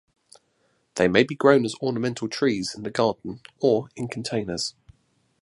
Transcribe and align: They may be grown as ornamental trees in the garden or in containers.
They 0.95 1.07
may 1.07 1.21
be 1.21 1.35
grown 1.35 1.63
as 1.63 1.75
ornamental 1.79 2.27
trees 2.27 2.73
in 2.73 2.81
the 2.81 2.89
garden 2.89 3.41
or 3.59 3.87
in 3.95 4.07
containers. 4.07 4.73